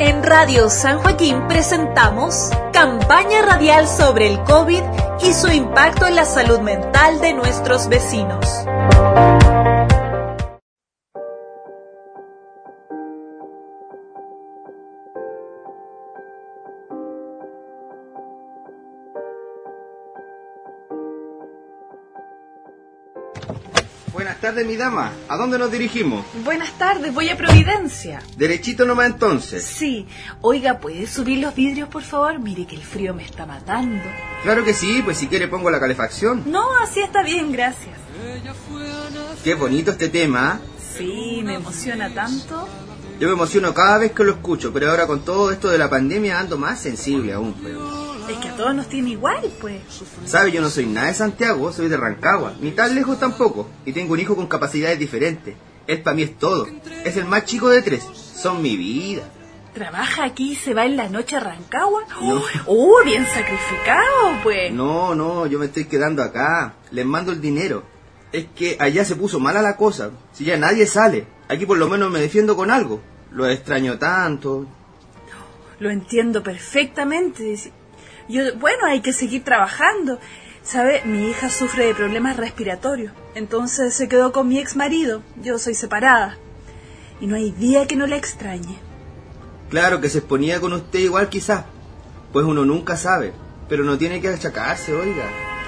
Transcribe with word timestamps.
En 0.00 0.24
Radio 0.24 0.68
San 0.70 0.98
Joaquín 0.98 1.46
presentamos 1.46 2.50
campaña 2.72 3.42
radial 3.42 3.86
sobre 3.86 4.26
el 4.26 4.42
COVID 4.42 4.82
y 5.22 5.32
su 5.32 5.48
impacto 5.48 6.06
en 6.06 6.16
la 6.16 6.24
salud 6.24 6.60
mental 6.60 7.20
de 7.20 7.32
nuestros 7.32 7.88
vecinos. 7.88 8.64
Buenas 24.14 24.40
tardes, 24.40 24.64
mi 24.64 24.76
dama. 24.76 25.10
¿A 25.28 25.36
dónde 25.36 25.58
nos 25.58 25.72
dirigimos? 25.72 26.24
Buenas 26.44 26.78
tardes, 26.78 27.12
voy 27.12 27.30
a 27.30 27.36
Providencia. 27.36 28.22
Derechito 28.36 28.84
nomás 28.84 29.06
entonces. 29.06 29.64
Sí. 29.64 30.06
Oiga, 30.40 30.78
¿puede 30.78 31.08
subir 31.08 31.40
los 31.40 31.54
vidrios, 31.56 31.88
por 31.88 32.04
favor? 32.04 32.38
Mire 32.38 32.64
que 32.64 32.76
el 32.76 32.82
frío 32.82 33.12
me 33.12 33.24
está 33.24 33.44
matando. 33.44 34.04
Claro 34.44 34.64
que 34.64 34.72
sí, 34.72 35.02
pues 35.04 35.18
si 35.18 35.26
quiere 35.26 35.48
pongo 35.48 35.68
la 35.68 35.80
calefacción. 35.80 36.44
No, 36.46 36.64
así 36.80 37.00
está 37.00 37.24
bien, 37.24 37.50
gracias. 37.50 37.96
Qué 39.42 39.54
bonito 39.54 39.90
este 39.90 40.08
tema. 40.08 40.52
¿ah? 40.52 40.60
Sí, 40.96 41.42
me 41.44 41.54
emociona 41.54 42.08
tanto. 42.14 42.68
Yo 43.18 43.26
me 43.26 43.34
emociono 43.34 43.74
cada 43.74 43.98
vez 43.98 44.12
que 44.12 44.22
lo 44.22 44.32
escucho, 44.32 44.72
pero 44.72 44.90
ahora 44.90 45.08
con 45.08 45.24
todo 45.24 45.50
esto 45.50 45.68
de 45.68 45.78
la 45.78 45.90
pandemia 45.90 46.38
ando 46.38 46.56
más 46.56 46.80
sensible 46.80 47.32
aún. 47.32 47.52
Pues. 47.54 47.74
Es 48.28 48.38
que 48.38 48.48
a 48.48 48.56
todos 48.56 48.74
nos 48.74 48.88
tiene 48.88 49.10
igual, 49.10 49.50
pues. 49.60 49.82
¿Sabe? 50.24 50.50
Yo 50.50 50.62
no 50.62 50.70
soy 50.70 50.86
nada 50.86 51.08
de 51.08 51.14
Santiago, 51.14 51.72
soy 51.72 51.88
de 51.88 51.96
Rancagua, 51.96 52.54
ni 52.60 52.70
tan 52.70 52.94
lejos 52.94 53.18
tampoco, 53.20 53.68
y 53.84 53.92
tengo 53.92 54.14
un 54.14 54.20
hijo 54.20 54.34
con 54.34 54.46
capacidades 54.46 54.98
diferentes. 54.98 55.54
Él 55.86 56.02
para 56.02 56.16
mí 56.16 56.22
es 56.22 56.38
todo. 56.38 56.66
Es 57.04 57.16
el 57.16 57.26
más 57.26 57.44
chico 57.44 57.68
de 57.68 57.82
tres. 57.82 58.02
Son 58.02 58.62
mi 58.62 58.76
vida. 58.76 59.22
¿Trabaja 59.74 60.24
aquí 60.24 60.52
y 60.52 60.56
se 60.56 60.72
va 60.72 60.86
en 60.86 60.96
la 60.96 61.08
noche 61.08 61.36
a 61.36 61.40
Rancagua? 61.40 62.04
No. 62.20 62.42
¡Oh, 62.66 63.02
bien 63.04 63.26
sacrificado, 63.26 64.38
pues! 64.42 64.72
No, 64.72 65.14
no, 65.14 65.46
yo 65.46 65.58
me 65.58 65.66
estoy 65.66 65.84
quedando 65.86 66.22
acá. 66.22 66.76
Les 66.92 67.04
mando 67.04 67.32
el 67.32 67.40
dinero. 67.40 67.82
Es 68.32 68.46
que 68.54 68.76
allá 68.80 69.04
se 69.04 69.16
puso 69.16 69.40
mala 69.40 69.62
la 69.62 69.76
cosa. 69.76 70.12
Si 70.32 70.44
ya 70.44 70.56
nadie 70.56 70.86
sale. 70.86 71.26
Aquí 71.48 71.66
por 71.66 71.76
lo 71.76 71.88
menos 71.88 72.10
me 72.10 72.20
defiendo 72.20 72.56
con 72.56 72.70
algo. 72.70 73.02
Lo 73.32 73.48
extraño 73.48 73.98
tanto. 73.98 74.66
Lo 75.80 75.90
entiendo 75.90 76.42
perfectamente. 76.42 77.72
Yo, 78.28 78.56
bueno, 78.56 78.86
hay 78.86 79.00
que 79.00 79.12
seguir 79.12 79.44
trabajando. 79.44 80.18
¿Sabe? 80.62 81.02
Mi 81.04 81.28
hija 81.28 81.50
sufre 81.50 81.84
de 81.84 81.94
problemas 81.94 82.38
respiratorios. 82.38 83.12
Entonces 83.34 83.94
se 83.94 84.08
quedó 84.08 84.32
con 84.32 84.48
mi 84.48 84.58
ex 84.58 84.76
marido. 84.76 85.22
Yo 85.36 85.58
soy 85.58 85.74
separada. 85.74 86.38
Y 87.20 87.26
no 87.26 87.36
hay 87.36 87.50
día 87.50 87.86
que 87.86 87.96
no 87.96 88.06
la 88.06 88.16
extrañe. 88.16 88.78
Claro 89.68 90.00
que 90.00 90.08
se 90.08 90.18
exponía 90.18 90.60
con 90.60 90.72
usted 90.72 91.00
igual 91.00 91.28
quizás. 91.28 91.64
Pues 92.32 92.46
uno 92.46 92.64
nunca 92.64 92.96
sabe. 92.96 93.34
Pero 93.68 93.84
no 93.84 93.98
tiene 93.98 94.20
que 94.20 94.28
achacarse, 94.28 94.94
oiga. 94.94 95.24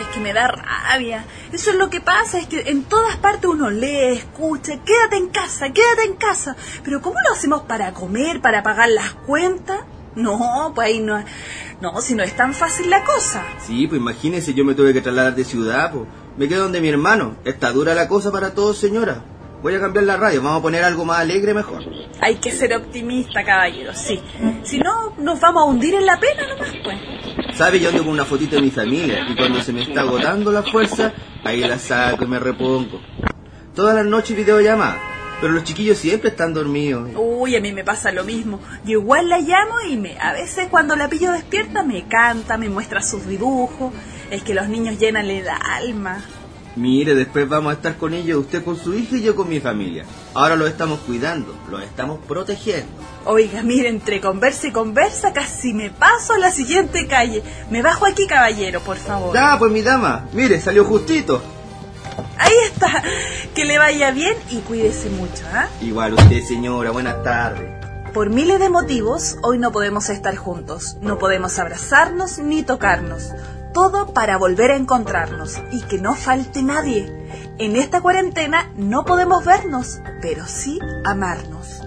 Es 0.00 0.06
que 0.08 0.20
me 0.20 0.32
da 0.32 0.48
rabia. 0.48 1.24
Eso 1.52 1.70
es 1.70 1.76
lo 1.76 1.90
que 1.90 2.00
pasa, 2.00 2.38
es 2.38 2.46
que 2.46 2.60
en 2.70 2.84
todas 2.84 3.16
partes 3.16 3.46
uno 3.46 3.70
lee, 3.70 4.12
escucha, 4.12 4.78
quédate 4.84 5.16
en 5.16 5.28
casa, 5.28 5.72
quédate 5.72 6.04
en 6.04 6.14
casa. 6.14 6.56
Pero 6.84 7.00
¿cómo 7.02 7.16
lo 7.26 7.34
hacemos 7.34 7.62
para 7.62 7.92
comer, 7.92 8.40
para 8.40 8.62
pagar 8.62 8.88
las 8.88 9.12
cuentas? 9.12 9.80
No, 10.14 10.72
pues 10.74 10.88
ahí 10.88 11.00
no... 11.00 11.22
No, 11.80 12.00
si 12.00 12.14
no 12.14 12.22
es 12.22 12.36
tan 12.36 12.52
fácil 12.52 12.90
la 12.90 13.04
cosa. 13.04 13.42
Sí, 13.58 13.86
pues 13.86 14.00
imagínese, 14.00 14.52
yo 14.52 14.64
me 14.64 14.74
tuve 14.74 14.92
que 14.92 15.00
trasladar 15.00 15.34
de 15.34 15.44
ciudad, 15.44 15.92
pues. 15.92 16.06
Me 16.36 16.46
quedo 16.46 16.64
donde 16.64 16.80
mi 16.80 16.88
hermano. 16.88 17.36
Está 17.44 17.72
dura 17.72 17.94
la 17.94 18.06
cosa 18.06 18.30
para 18.30 18.54
todos, 18.54 18.78
señora. 18.78 19.24
Voy 19.62 19.74
a 19.74 19.80
cambiar 19.80 20.04
la 20.04 20.16
radio, 20.16 20.42
vamos 20.42 20.60
a 20.60 20.62
poner 20.62 20.84
algo 20.84 21.04
más 21.04 21.18
alegre 21.18 21.52
mejor. 21.52 21.82
Hay 22.20 22.36
que 22.36 22.50
ser 22.50 22.74
optimista, 22.74 23.44
caballero, 23.44 23.92
sí. 23.94 24.18
Si 24.62 24.78
no, 24.78 25.14
nos 25.18 25.38
vamos 25.38 25.62
a 25.62 25.66
hundir 25.66 25.94
en 25.94 26.06
la 26.06 26.18
pena 26.18 26.46
nomás, 26.48 26.72
pues. 26.82 27.56
¿Sabe? 27.56 27.78
Yo 27.78 27.90
ando 27.90 28.02
con 28.02 28.12
una 28.12 28.24
fotito 28.24 28.56
de 28.56 28.62
mi 28.62 28.70
familia 28.70 29.26
y 29.28 29.36
cuando 29.36 29.60
se 29.62 29.72
me 29.72 29.82
está 29.82 30.00
agotando 30.00 30.50
la 30.50 30.62
fuerza, 30.62 31.12
ahí 31.44 31.60
la 31.60 31.78
saco 31.78 32.24
y 32.24 32.28
me 32.28 32.38
repongo. 32.38 33.00
Todas 33.74 33.94
las 33.94 34.06
noches 34.06 34.34
videollamada, 34.34 34.98
pero 35.40 35.52
los 35.52 35.64
chiquillos 35.64 35.98
siempre 35.98 36.30
están 36.30 36.52
dormidos. 36.54 37.10
Uy, 37.16 37.56
a 37.56 37.60
mí 37.60 37.72
me 37.72 37.84
pasa 37.84 38.12
lo 38.12 38.24
mismo. 38.24 38.60
Yo 38.84 38.92
igual 39.00 39.28
la 39.28 39.38
llamo 39.38 39.80
y 39.88 39.96
me, 39.96 40.18
a 40.18 40.32
veces 40.32 40.68
cuando 40.70 40.96
la 40.96 41.08
pillo 41.08 41.32
despierta 41.32 41.82
me 41.82 42.06
canta, 42.06 42.58
me 42.58 42.68
muestra 42.68 43.02
sus 43.02 43.26
dibujos. 43.26 43.92
Es 44.30 44.42
que 44.42 44.54
los 44.54 44.68
niños 44.68 44.98
llenan 44.98 45.26
el 45.26 45.46
alma. 45.48 46.24
Mire, 46.76 47.14
después 47.14 47.48
vamos 47.48 47.72
a 47.72 47.76
estar 47.76 47.96
con 47.96 48.14
ellos, 48.14 48.38
usted 48.38 48.62
con 48.62 48.76
su 48.76 48.94
hija 48.94 49.16
y 49.16 49.22
yo 49.22 49.34
con 49.34 49.48
mi 49.48 49.58
familia. 49.58 50.04
Ahora 50.34 50.54
los 50.54 50.68
estamos 50.68 51.00
cuidando, 51.00 51.54
los 51.68 51.82
estamos 51.82 52.20
protegiendo. 52.26 52.92
Oiga, 53.24 53.62
mire, 53.62 53.88
entre 53.88 54.20
conversa 54.20 54.68
y 54.68 54.72
conversa 54.72 55.32
casi 55.32 55.72
me 55.74 55.90
paso 55.90 56.34
a 56.34 56.38
la 56.38 56.52
siguiente 56.52 57.06
calle. 57.08 57.42
Me 57.70 57.82
bajo 57.82 58.06
aquí, 58.06 58.26
caballero, 58.26 58.80
por 58.80 58.96
favor. 58.96 59.34
Ya, 59.34 59.58
pues 59.58 59.72
mi 59.72 59.82
dama, 59.82 60.28
mire, 60.32 60.60
salió 60.60 60.84
justito. 60.84 61.42
Ahí 62.38 62.54
está. 62.66 63.02
Que 63.54 63.64
le 63.64 63.78
vaya 63.78 64.10
bien 64.10 64.36
y 64.50 64.58
cuídese 64.58 65.10
mucho, 65.10 65.44
¿ah? 65.52 65.68
Igual 65.80 66.14
usted, 66.14 66.42
señora, 66.42 66.90
buenas 66.90 67.22
tardes. 67.22 67.70
Por 68.12 68.30
miles 68.30 68.58
de 68.58 68.70
motivos, 68.70 69.36
hoy 69.42 69.58
no 69.58 69.70
podemos 69.70 70.08
estar 70.10 70.34
juntos. 70.36 70.96
No 71.00 71.18
podemos 71.18 71.58
abrazarnos 71.58 72.38
ni 72.38 72.62
tocarnos. 72.62 73.32
Todo 73.72 74.12
para 74.12 74.36
volver 74.36 74.72
a 74.72 74.76
encontrarnos 74.76 75.60
y 75.70 75.82
que 75.82 75.98
no 75.98 76.16
falte 76.16 76.62
nadie. 76.62 77.08
En 77.58 77.76
esta 77.76 78.00
cuarentena 78.00 78.72
no 78.76 79.04
podemos 79.04 79.44
vernos, 79.44 80.00
pero 80.20 80.46
sí 80.46 80.80
amarnos. 81.04 81.84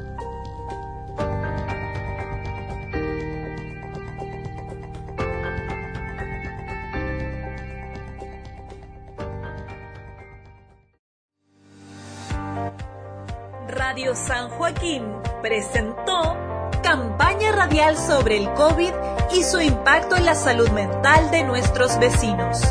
Radio 13.75 14.15
San 14.15 14.49
Joaquín 14.49 15.03
presentó 15.41 16.37
campaña 16.83 17.51
radial 17.53 17.97
sobre 17.97 18.37
el 18.37 18.53
COVID 18.53 18.91
y 19.33 19.43
su 19.43 19.61
impacto 19.61 20.15
en 20.15 20.25
la 20.25 20.35
salud 20.35 20.69
mental 20.69 21.31
de 21.31 21.43
nuestros 21.43 21.97
vecinos. 21.97 22.61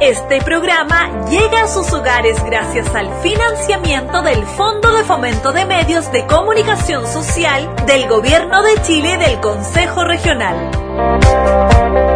Este 0.00 0.42
programa 0.42 1.26
llega 1.30 1.62
a 1.62 1.68
sus 1.68 1.90
hogares 1.92 2.42
gracias 2.44 2.94
al 2.94 3.08
financiamiento 3.22 4.20
del 4.22 4.44
Fondo 4.44 4.92
de 4.92 5.04
Fomento 5.04 5.52
de 5.52 5.64
Medios 5.64 6.12
de 6.12 6.26
Comunicación 6.26 7.06
Social 7.06 7.74
del 7.86 8.08
Gobierno 8.08 8.62
de 8.62 8.82
Chile 8.82 9.14
y 9.14 9.16
del 9.16 9.40
Consejo 9.40 10.04
Regional. 10.04 12.11